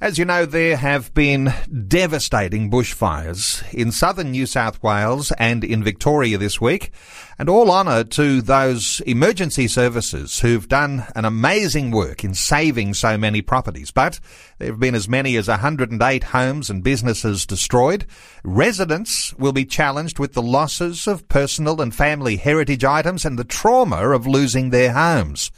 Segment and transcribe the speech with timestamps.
[0.00, 1.52] As you know, there have been
[1.88, 6.92] devastating bushfires in southern New South Wales and in Victoria this week.
[7.36, 13.18] And all honour to those emergency services who've done an amazing work in saving so
[13.18, 13.90] many properties.
[13.90, 14.20] But
[14.58, 18.06] there have been as many as 108 homes and businesses destroyed.
[18.44, 23.42] Residents will be challenged with the losses of personal and family heritage items and the
[23.42, 25.50] trauma of losing their homes.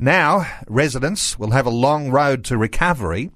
[0.00, 3.30] Now, residents will have a long road to recovery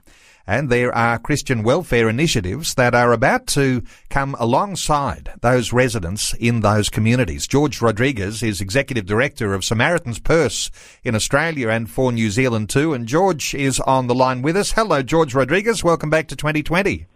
[0.47, 6.61] and there are Christian welfare initiatives that are about to come alongside those residents in
[6.61, 7.47] those communities.
[7.47, 10.71] George Rodriguez is Executive Director of Samaritan's Purse
[11.05, 14.73] in Australia and for New Zealand too, and George is on the line with us.
[14.73, 15.85] Hello, George Rodriguez.
[15.85, 17.07] Welcome back to 2020.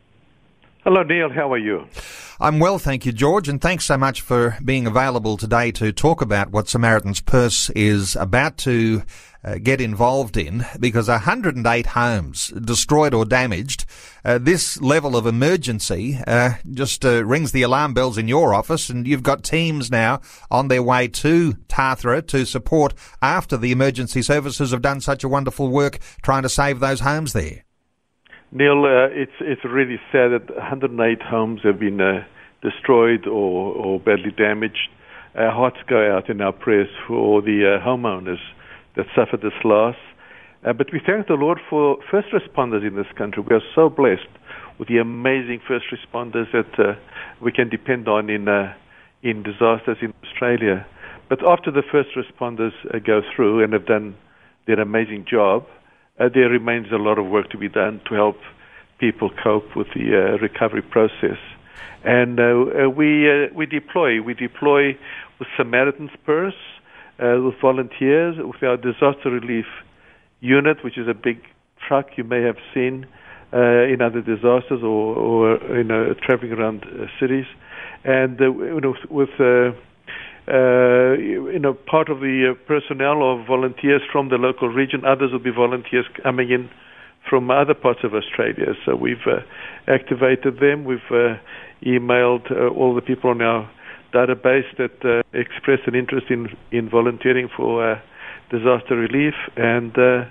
[0.84, 1.30] Hello, Neil.
[1.30, 1.88] How are you?
[2.38, 6.22] I'm well, thank you, George, and thanks so much for being available today to talk
[6.22, 9.02] about what Samaritan's Purse is about to
[9.46, 13.84] uh, get involved in because 108 homes destroyed or damaged.
[14.24, 18.90] Uh, this level of emergency uh, just uh, rings the alarm bells in your office,
[18.90, 24.20] and you've got teams now on their way to Tathra to support after the emergency
[24.20, 27.62] services have done such a wonderful work trying to save those homes there.
[28.50, 32.24] Neil, uh, it's it's really sad that 108 homes have been uh,
[32.62, 34.88] destroyed or, or badly damaged.
[35.36, 38.40] Our hearts go out in our prayers for the homeowners
[38.96, 39.96] that suffered this loss.
[40.64, 43.42] Uh, but we thank the Lord for first responders in this country.
[43.48, 44.28] We are so blessed
[44.78, 46.94] with the amazing first responders that uh,
[47.40, 48.74] we can depend on in uh,
[49.22, 50.86] in disasters in Australia.
[51.28, 52.72] But after the first responders
[53.04, 54.16] go through and have done
[54.66, 55.66] their amazing job,
[56.18, 58.36] uh, there remains a lot of work to be done to help
[58.98, 61.38] people cope with the uh, recovery process.
[62.04, 64.96] And uh, uh we uh, we deploy we deploy
[65.38, 66.54] with Samaritan's Purse,
[67.22, 69.66] uh, with volunteers, with our disaster relief
[70.40, 71.40] unit, which is a big
[71.86, 73.06] truck you may have seen
[73.52, 76.84] in other disasters or, or you know traveling around
[77.18, 77.46] cities,
[78.04, 79.30] and you know with
[80.48, 85.04] uh, you know, part of the uh, personnel or volunteers from the local region.
[85.04, 86.70] Others will be volunteers coming in
[87.28, 88.74] from other parts of Australia.
[88.84, 89.40] So we've uh,
[89.88, 90.84] activated them.
[90.84, 91.34] We've uh,
[91.84, 93.68] emailed uh, all the people on our
[94.16, 98.00] database that uh, expressed an interest in in volunteering for uh,
[98.50, 100.24] disaster relief, and uh,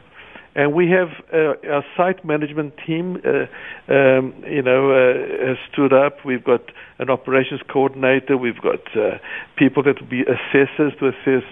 [0.55, 6.23] and we have uh, our site management team, uh, um, you know, uh, stood up.
[6.25, 6.61] We've got
[6.97, 8.37] an operations coordinator.
[8.37, 9.17] We've got uh,
[9.57, 11.43] people that will be assessors to assess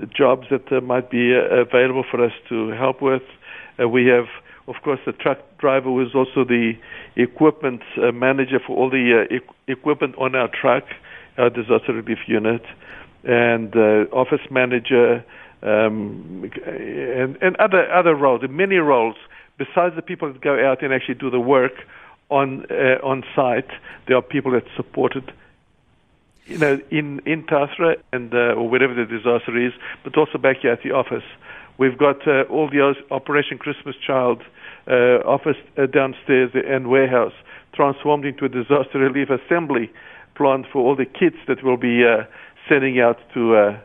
[0.00, 3.22] the jobs that uh, might be uh, available for us to help with.
[3.78, 4.26] we have,
[4.66, 6.72] of course, the truck driver who is also the
[7.14, 10.84] equipment uh, manager for all the e- equipment on our truck,
[11.38, 12.64] our disaster relief unit,
[13.24, 13.74] and
[14.12, 15.24] office manager
[15.62, 19.16] um, and, and other other roles, many roles
[19.58, 21.72] besides the people that go out and actually do the work
[22.30, 23.70] on uh, on site.
[24.06, 25.24] There are people that support it,
[26.46, 29.72] you know, in in Tathra and uh, or wherever the disaster is,
[30.04, 31.24] but also back here at the office.
[31.76, 34.42] We've got uh, all the Operation Christmas Child
[34.88, 37.34] uh, office uh, downstairs and warehouse
[37.72, 39.90] transformed into a disaster relief assembly
[40.38, 42.24] plant for all the kits that we'll be uh,
[42.68, 43.78] sending out to uh,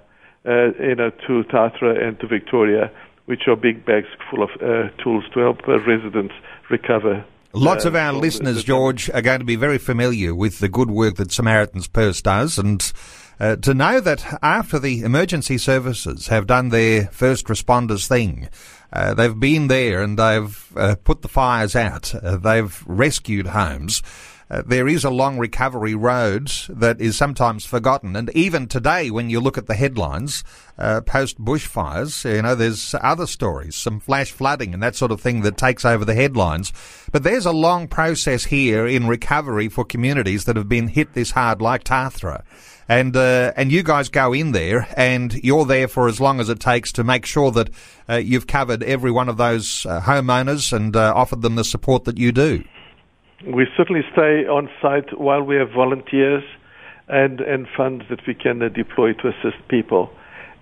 [0.46, 2.92] you know, to Tathra and to Victoria,
[3.26, 6.34] which are big bags full of uh, tools to help uh, residents
[6.70, 7.26] recover.
[7.56, 10.90] Lots of our listeners, the, George, are going to be very familiar with the good
[10.90, 12.92] work that Samaritan's Purse does, and
[13.40, 18.50] uh, to know that after the emergency services have done their first responders thing,
[18.92, 24.02] uh, they've been there and they've uh, put the fires out, they've rescued homes.
[24.54, 28.16] Uh, there is a long recovery road that is sometimes forgotten.
[28.16, 30.44] And even today, when you look at the headlines,
[30.78, 35.20] uh, post bushfires, you know, there's other stories, some flash flooding and that sort of
[35.20, 36.72] thing that takes over the headlines.
[37.12, 41.32] But there's a long process here in recovery for communities that have been hit this
[41.32, 42.44] hard, like Tathra.
[42.88, 46.50] And uh, and you guys go in there, and you're there for as long as
[46.50, 47.70] it takes to make sure that
[48.10, 52.04] uh, you've covered every one of those uh, homeowners and uh, offered them the support
[52.04, 52.62] that you do.
[53.46, 56.44] We certainly stay on site while we have volunteers
[57.08, 60.10] and, and funds that we can uh, deploy to assist people.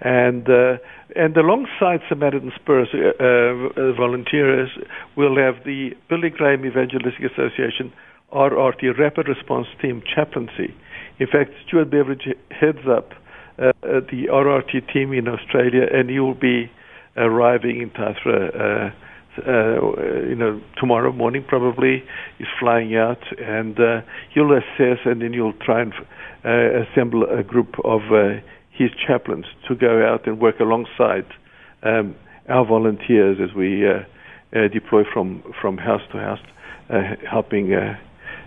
[0.02, 0.78] And uh,
[1.16, 4.70] and alongside Samaritan's Purse uh, uh, volunteers,
[5.16, 7.94] we'll have the Billy Graham Evangelistic Association
[8.34, 10.74] RRT Rapid Response Team chaplaincy.
[11.20, 13.12] In fact, Stuart Beveridge heads up
[13.60, 16.72] uh, the RRT team in Australia, and he will be
[17.18, 18.94] arriving in Tathra.
[19.38, 22.04] Uh, you know, tomorrow morning probably
[22.40, 24.02] is flying out, and uh,
[24.34, 25.94] you'll assess, and then you'll try and
[26.44, 28.02] uh, assemble a group of
[28.72, 31.26] his chaplains to go out and work alongside
[31.84, 32.16] um,
[32.50, 34.00] our volunteers as we uh,
[34.56, 36.40] uh, deploy from, from house to house,
[36.90, 37.98] uh, helping uh,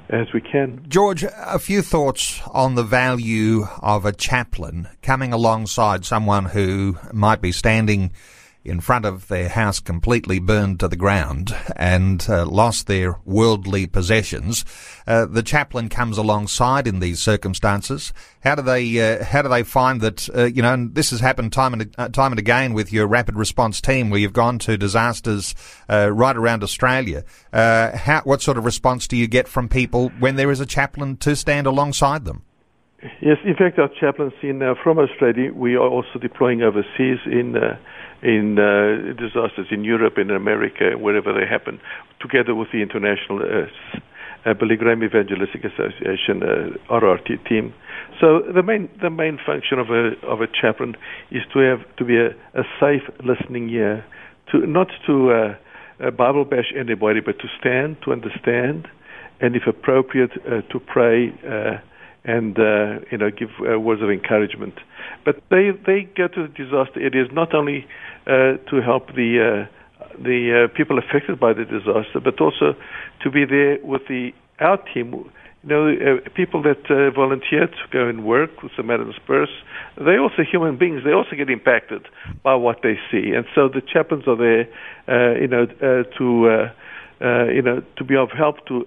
[0.09, 0.85] as we can.
[0.89, 7.41] George, a few thoughts on the value of a chaplain coming alongside someone who might
[7.41, 8.11] be standing
[8.65, 13.87] in front of their house completely burned to the ground and uh, lost their worldly
[13.87, 14.65] possessions.
[15.07, 18.13] Uh, the chaplain comes alongside in these circumstances.
[18.43, 20.73] How do they uh, how do they find that uh, you know?
[20.73, 24.11] And this has happened time and uh, time and again with your rapid response team,
[24.11, 25.55] where you've gone to disasters
[25.91, 27.25] uh, right around Australia.
[27.53, 31.17] how what sort of response do you get from people when there is a chaplain
[31.19, 32.43] to stand alongside them?
[33.21, 37.57] Yes, in fact, our chaplains in from Australia, we are also deploying overseas in
[38.23, 41.79] in uh, disasters in Europe, in America, wherever they happen,
[42.21, 47.75] together with the International uh, uh, Billy Graham Evangelistic Association uh, RRT team.
[48.21, 50.97] So the main the main function of a of a chaplain
[51.31, 52.29] is to have to be a,
[52.59, 54.05] a safe listening ear,
[54.53, 55.31] to not to
[56.01, 58.89] uh, Bible bash anybody, but to stand, to understand,
[59.41, 61.79] and if appropriate, uh, to pray uh,
[62.25, 64.75] and uh, you know give uh, words of encouragement.
[65.25, 67.87] But they they go to the disaster areas not only
[68.27, 72.75] uh, to help the uh, the uh, people affected by the disaster, but also
[73.23, 75.31] to be there with the our team.
[75.67, 76.85] You know, uh, people that
[77.15, 79.49] volunteer to go and work with the Samaritan's Purse,
[79.97, 81.05] they're also human beings.
[81.07, 82.07] They also get impacted
[82.43, 84.69] by what they see, and so the chaplains are there,
[85.09, 86.69] uh, you know, to
[87.51, 88.87] you know to be of help to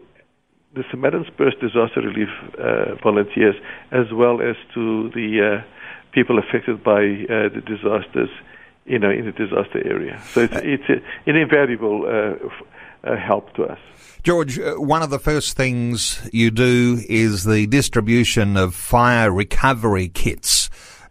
[0.74, 2.30] the Samaritan's Purse disaster relief
[2.60, 3.56] uh, volunteers,
[3.92, 5.64] as well as to the uh,
[6.12, 8.30] people affected by uh, the disasters,
[8.86, 10.22] you know, in the disaster area.
[10.34, 13.80] So it's, it's a, an invaluable uh, uh, help to us.
[14.24, 20.10] George, uh, one of the first things you do is the distribution of fire recovery
[20.10, 20.70] kits.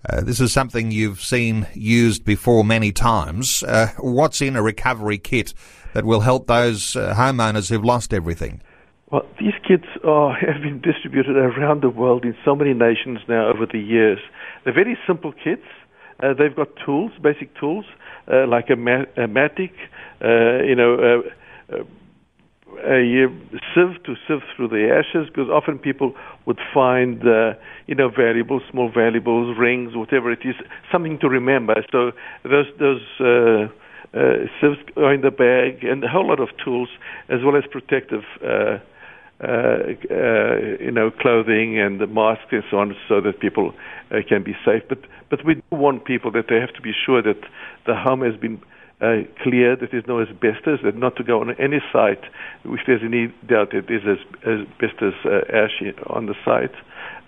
[0.09, 3.63] Uh, this is something you've seen used before many times.
[3.63, 5.53] Uh, what's in a recovery kit
[5.95, 8.61] that will help those uh, homeowners who've lost everything?
[9.17, 13.49] Well, these kits are, have been distributed around the world in so many nations now
[13.49, 14.19] over the years.
[14.65, 15.65] They're very simple kits.
[16.23, 17.87] Uh, they've got tools, basic tools,
[18.31, 19.73] uh, like a, ma- a mattock,
[20.23, 21.23] uh, you know,
[21.71, 21.85] uh, uh,
[22.85, 23.29] a, a
[23.73, 26.13] sieve to sieve through the ashes, because often people
[26.45, 27.55] would find, uh,
[27.87, 30.57] you know, valuables, small valuables, rings, whatever it is,
[30.93, 31.75] something to remember.
[31.91, 32.13] So
[32.45, 33.69] those those uh,
[34.13, 36.91] uh, sieves are in the bag, and a whole lot of tools,
[37.31, 38.23] as well as protective.
[39.39, 43.75] Uh, uh, you know, clothing and the masks and so on, so that people
[44.11, 44.83] uh, can be safe.
[44.89, 47.43] But but we do warn people that they have to be sure that
[47.85, 48.63] the home has been
[49.03, 52.25] uh, cleared, that there's no asbestos, that not to go on any site
[52.65, 56.75] if there's any doubt that there's asbestos uh, ash on the site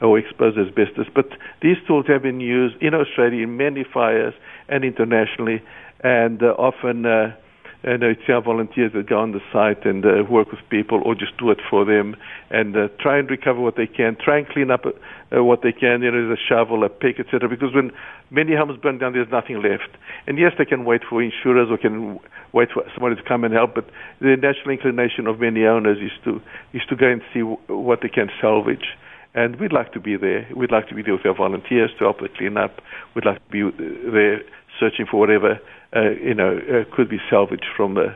[0.01, 1.09] or exposed asbestos.
[1.15, 1.29] But
[1.61, 4.33] these tools have been used in Australia in many fires
[4.71, 5.63] and internationally,
[6.03, 7.05] and uh, often.
[7.05, 7.37] Uh,
[7.85, 11.15] and it's our volunteers that go on the site and uh, work with people or
[11.15, 12.17] just do it for them
[12.51, 15.71] and uh, try and recover what they can, try and clean up uh, what they
[15.73, 17.49] can, you know, there's a shovel, a pick, etc.
[17.49, 17.93] Because when
[18.31, 19.91] many homes burn down, there's nothing left.
[20.27, 22.19] And yes, they can wait for insurers or can
[22.53, 23.89] wait for somebody to come and help, but
[24.21, 26.41] the natural inclination of many owners is to,
[26.73, 28.97] is to go and see w- what they can salvage.
[29.35, 30.49] And we'd like to be there.
[30.57, 32.81] We'd like to be there with our volunteers to help them clean up.
[33.15, 34.41] We'd like to be uh, there
[34.79, 35.61] searching for whatever
[35.95, 38.15] uh, you know, uh, could be salvaged from the,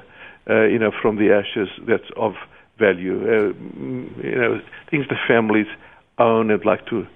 [0.49, 2.35] uh, you know, from the ashes that's of
[2.79, 3.55] value.
[4.23, 5.67] you know, things the families
[6.19, 7.07] own and like to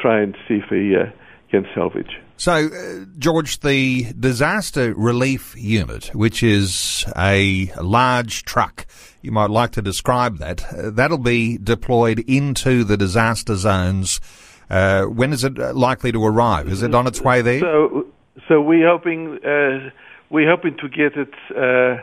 [0.00, 1.12] try and see if they
[1.50, 2.20] can salvage.
[2.36, 8.86] So, uh, George, the disaster relief unit, which is a large truck,
[9.22, 14.20] you might like to describe that, uh, that'll be deployed into the disaster zones.
[14.68, 16.68] Uh, when is it likely to arrive?
[16.68, 17.60] Is it on its way there?
[17.60, 18.06] So,
[18.48, 19.90] so we're hoping uh,
[20.30, 22.02] we're hoping to get it uh,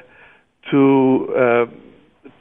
[0.72, 1.66] to uh,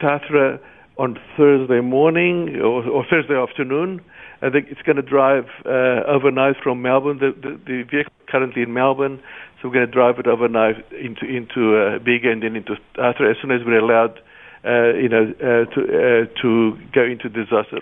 [0.01, 0.59] Tathra
[0.97, 4.01] on Thursday morning or, or Thursday afternoon.
[4.41, 7.19] I think it's going to drive uh, overnight from Melbourne.
[7.19, 9.21] The, the, the vehicle currently in Melbourne,
[9.61, 13.29] so we're going to drive it overnight into into uh, Bega and then into Tathra
[13.29, 14.19] as soon as we're allowed.
[14.63, 17.81] Uh, you know, uh, to uh, to go into disaster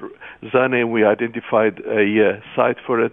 [0.49, 3.11] zone, and we identified a uh, site for it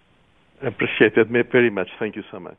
[0.62, 1.88] I appreciate that very much.
[1.98, 2.58] Thank you so much.